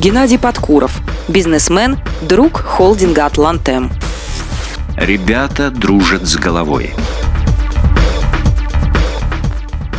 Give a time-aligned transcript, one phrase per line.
[0.00, 3.90] Геннадий Подкуров, бизнесмен, друг холдинга «Атлантем».
[4.96, 6.94] Ребята дружат с головой.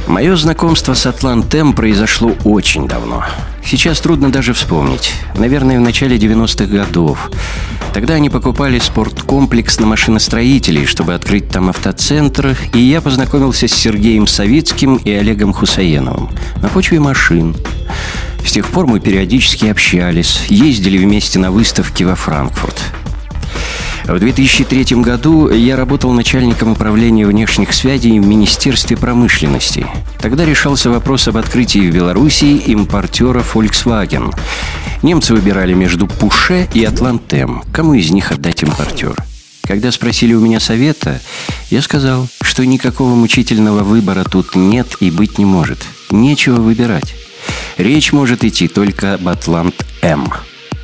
[0.08, 3.24] Мое знакомство с Атлантем произошло очень давно.
[3.64, 5.14] Сейчас трудно даже вспомнить.
[5.36, 7.30] Наверное, в начале 90-х годов.
[7.94, 14.26] Тогда они покупали спорткомплекс на машиностроителей, чтобы открыть там автоцентр, и я познакомился с Сергеем
[14.26, 17.56] Савицким и Олегом Хусаеновым на почве машин.
[18.46, 22.82] С тех пор мы периодически общались, ездили вместе на выставки во Франкфурт.
[24.06, 29.86] В 2003 году я работал начальником управления внешних связей в Министерстве промышленности.
[30.20, 34.36] Тогда решался вопрос об открытии в Белоруссии импортера Volkswagen.
[35.02, 37.64] Немцы выбирали между Пуше и Атлантем.
[37.72, 39.16] Кому из них отдать импортер?
[39.64, 41.22] Когда спросили у меня совета,
[41.70, 45.80] я сказал, что никакого мучительного выбора тут нет и быть не может.
[46.10, 47.16] Нечего выбирать.
[47.82, 50.32] Речь может идти только об Атлант-М.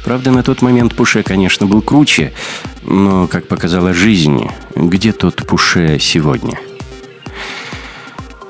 [0.03, 2.33] Правда, на тот момент Пуше, конечно, был круче,
[2.81, 6.57] но, как показала жизнь, где тот Пуше сегодня?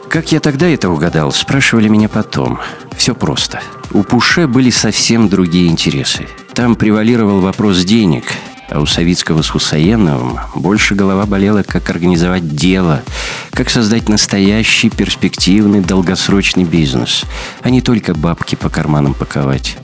[0.10, 2.60] Как я тогда это угадал, спрашивали меня потом.
[2.96, 3.62] Все просто.
[3.92, 6.30] У Пуше были совсем другие интересы.
[6.54, 8.24] Там превалировал вопрос денег,
[8.70, 13.04] а у Савицкого с Хусаеновым больше голова болела, как организовать дело,
[13.52, 17.24] как создать настоящий, перспективный, долгосрочный бизнес,
[17.62, 19.78] а не только бабки по карманам паковать.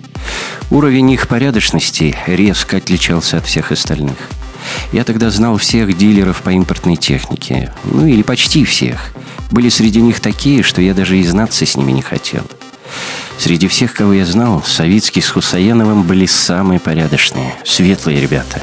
[0.69, 4.17] Уровень их порядочности резко отличался от всех остальных.
[4.91, 7.73] Я тогда знал всех дилеров по импортной технике.
[7.83, 9.13] Ну или почти всех.
[9.51, 12.43] Были среди них такие, что я даже и знаться с ними не хотел.
[13.37, 18.61] Среди всех, кого я знал, Савицкий с Хусаеновым были самые порядочные, светлые ребята.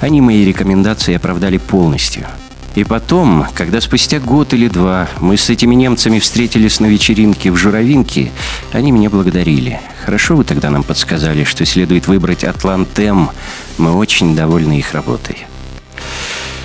[0.00, 2.26] Они мои рекомендации оправдали полностью–
[2.78, 7.56] и потом, когда спустя год или два мы с этими немцами встретились на вечеринке в
[7.56, 8.30] Журавинке,
[8.72, 9.80] они меня благодарили.
[10.04, 13.30] Хорошо вы тогда нам подсказали, что следует выбрать Атлантем.
[13.78, 15.38] Мы очень довольны их работой.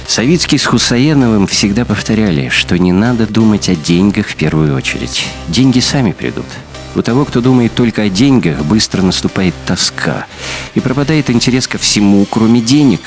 [0.05, 5.25] Савицкий с Хусаеновым всегда повторяли, что не надо думать о деньгах в первую очередь.
[5.47, 6.45] Деньги сами придут.
[6.95, 10.27] У того, кто думает только о деньгах, быстро наступает тоска.
[10.75, 13.01] И пропадает интерес ко всему, кроме денег.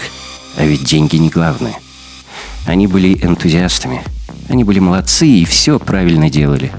[0.57, 1.75] А ведь деньги не главное.
[2.67, 4.03] Они были энтузиастами.
[4.49, 6.73] Они были молодцы и все правильно делали.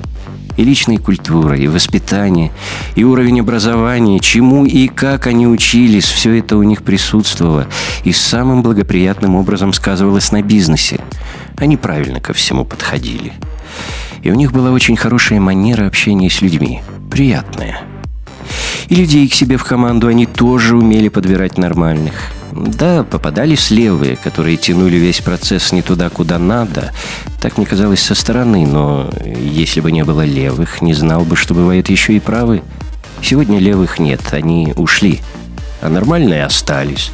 [0.57, 2.51] И личная культура, и воспитание,
[2.95, 7.67] и уровень образования, чему и как они учились, все это у них присутствовало
[8.03, 10.99] и самым благоприятным образом сказывалось на бизнесе.
[11.57, 13.33] Они правильно ко всему подходили.
[14.23, 16.81] И у них была очень хорошая манера общения с людьми.
[17.09, 17.81] Приятная.
[18.87, 22.13] И людей к себе в команду они тоже умели подбирать нормальных.
[22.51, 26.91] Да, попадались левые, которые тянули весь процесс не туда, куда надо.
[27.41, 31.53] Так мне казалось со стороны, но если бы не было левых, не знал бы, что
[31.53, 32.63] бывает еще и правы.
[33.21, 35.19] Сегодня левых нет, они ушли.
[35.81, 37.11] А нормальные остались.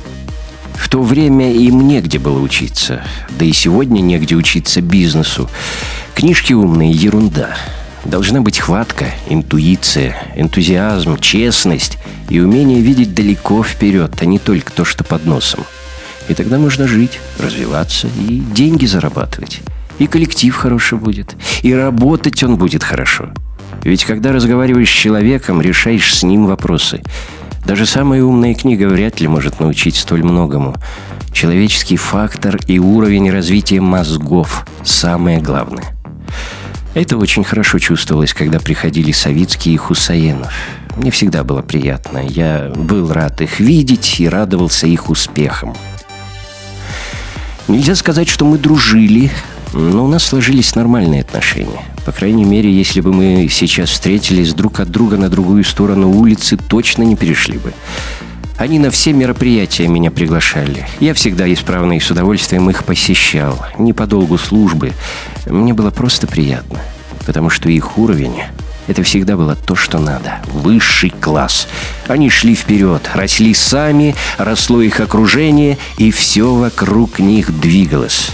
[0.76, 3.04] В то время им негде было учиться.
[3.32, 5.50] Да и сегодня негде учиться бизнесу.
[6.16, 7.56] Книжки умные– ерунда.
[8.06, 11.98] Должна быть хватка, интуиция, энтузиазм, честность
[12.30, 15.64] и умение видеть далеко вперед, а не только то, что под носом.
[16.28, 19.62] И тогда можно жить, развиваться и деньги зарабатывать.
[20.00, 23.30] И коллектив хороший будет, и работать он будет хорошо.
[23.84, 27.02] Ведь когда разговариваешь с человеком, решаешь с ним вопросы.
[27.66, 30.76] Даже самая умная книга вряд ли может научить столь многому.
[31.32, 35.93] Человеческий фактор и уровень развития мозгов– самое главное.
[36.94, 40.54] Это очень хорошо чувствовалось, когда приходили Савицкий и Хусаенов.
[40.96, 42.20] Мне всегда было приятно.
[42.20, 45.76] Я был рад их видеть и радовался их успехам.
[47.68, 49.32] Нельзя сказать, что мы дружили,
[49.74, 51.82] но у нас сложились нормальные отношения.
[52.06, 56.58] По крайней мере, если бы мы сейчас встретились друг от друга на другую сторону улицы,
[56.58, 57.74] точно не перешли бы.
[58.58, 60.88] Они на все мероприятия меня приглашали.
[61.00, 63.66] Я всегда исправно и с удовольствием их посещал.
[63.78, 64.94] Не по долгу службы.
[65.46, 66.80] Мне было просто приятно.
[67.26, 68.42] Потому что их уровень—
[68.88, 70.42] это всегда было то, что надо.
[70.48, 71.68] Высший класс.
[72.08, 78.32] Они шли вперед, росли сами, росло их окружение, и все вокруг них двигалось.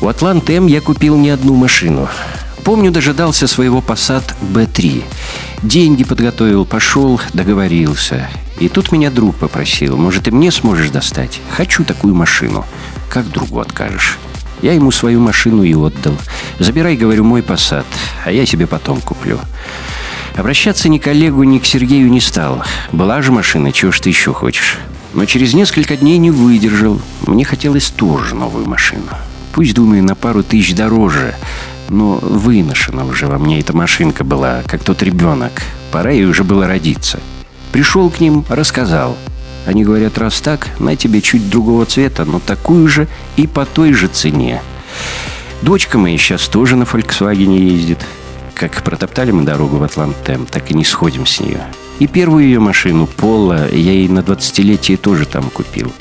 [0.00, 2.08] У Атлант М я купил не одну машину.
[2.64, 5.04] Помню, дожидался своего Passat B3.
[5.62, 8.28] Деньги подготовил, пошел, договорился.
[8.60, 11.40] И тут меня друг попросил, может, и мне сможешь достать?
[11.50, 12.66] Хочу такую машину.
[13.08, 14.18] Как другу откажешь?
[14.60, 16.14] Я ему свою машину и отдал.
[16.58, 17.86] Забирай, говорю, мой посад,
[18.24, 19.38] а я себе потом куплю.
[20.36, 22.62] Обращаться ни к Олегу, ни к Сергею не стал.
[22.92, 24.76] Была же машина, чего ж ты еще хочешь?
[25.14, 27.00] Но через несколько дней не выдержал.
[27.26, 29.08] Мне хотелось тоже новую машину.
[29.52, 31.34] Пусть, думаю, на пару тысяч дороже.
[31.88, 35.62] Но выношена уже во мне эта машинка была, как тот ребенок.
[35.90, 37.18] Пора ей уже было родиться.
[37.72, 39.16] Пришел к ним, рассказал.
[39.66, 43.92] Они говорят, раз так, на тебе чуть другого цвета, но такую же и по той
[43.92, 44.62] же цене.
[45.62, 47.98] Дочка моя сейчас тоже на «Фольксвагене» ездит.
[48.54, 51.60] Как протоптали мы дорогу в Атлантем, так и не сходим с нее.
[51.98, 55.92] И первую ее машину, Пола, я ей на 20-летие тоже там купил.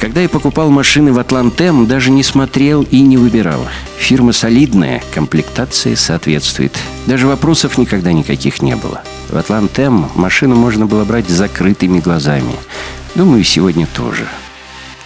[0.00, 3.60] Когда я покупал машины в Атлантем, даже не смотрел и не выбирал.
[3.98, 6.72] Фирма солидная, комплектация соответствует.
[7.04, 9.02] Даже вопросов никогда никаких не было.
[9.28, 12.54] В Атлантем машину можно было брать с закрытыми глазами.
[13.14, 14.26] Думаю, сегодня тоже.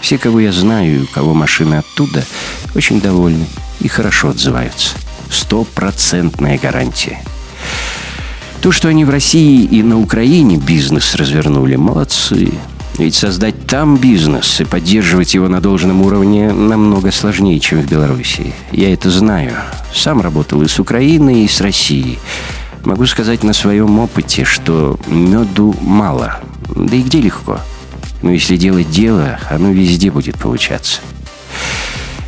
[0.00, 2.24] Все, кого я знаю у кого машины оттуда,
[2.76, 3.46] очень довольны
[3.80, 4.96] и хорошо отзываются.
[5.28, 7.18] Стопроцентная гарантия.
[8.62, 12.52] То, что они в России и на Украине бизнес развернули, молодцы.
[12.96, 18.54] Ведь создать там бизнес и поддерживать его на должном уровне намного сложнее, чем в Беларуси.
[18.70, 19.52] Я это знаю.
[19.92, 22.20] Сам работал и с Украиной, и с Россией.
[22.84, 26.40] Могу сказать на своем опыте, что меду мало.
[26.74, 27.58] Да и где легко.
[28.22, 31.00] Но если делать дело, оно везде будет получаться.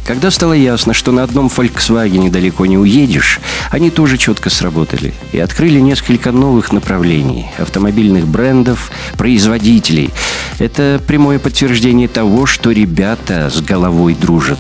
[0.07, 3.41] Когда стало ясно, что на одном Volkswagen далеко не уедешь,
[3.73, 10.11] они тоже четко сработали и открыли несколько новых направлений, автомобильных брендов, производителей.
[10.59, 14.59] Это прямое подтверждение того, что ребята с головой дружат.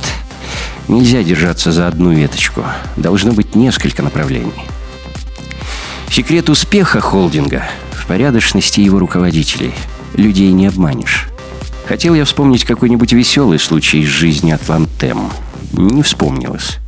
[0.88, 2.64] Нельзя держаться за одну веточку.
[2.96, 4.52] Должно быть несколько направлений.
[6.10, 9.72] Секрет успеха холдинга в порядочности его руководителей.
[10.14, 11.28] Людей не обманешь.
[11.86, 15.30] Хотел я вспомнить какой-нибудь веселый случай из жизни Атлантем.
[15.72, 16.78] Не вспомнилось.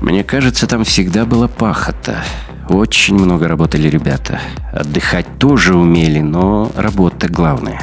[0.00, 2.24] Мне кажется, там всегда была пахота.
[2.68, 4.40] Очень много работали ребята.
[4.72, 7.80] Отдыхать тоже умели, но работа главная.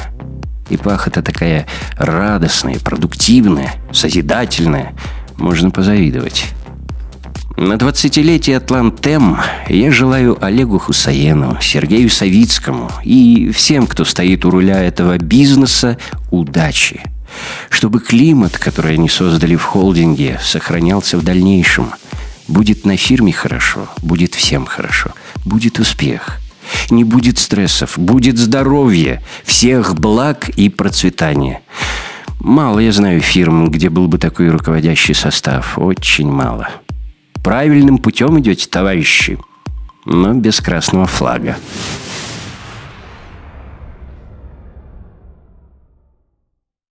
[0.69, 1.65] И пахота такая
[1.97, 4.93] радостная, продуктивная, созидательная.
[5.37, 6.45] Можно позавидовать.
[7.57, 9.37] На 20-летие Атлантем
[9.67, 15.97] я желаю Олегу Хусаену, Сергею Савицкому и всем, кто стоит у руля этого бизнеса,
[16.29, 17.01] удачи.
[17.69, 21.93] Чтобы климат, который они создали в холдинге, сохранялся в дальнейшем.
[22.47, 25.11] Будет на фирме хорошо, будет всем хорошо,
[25.43, 26.39] будет успех.
[26.89, 31.61] Не будет стрессов, будет здоровье, всех благ и процветания.
[32.39, 35.77] Мало я знаю фирм, где был бы такой руководящий состав.
[35.77, 36.69] Очень мало.
[37.43, 39.37] Правильным путем идете, товарищи,
[40.05, 41.57] но без красного флага.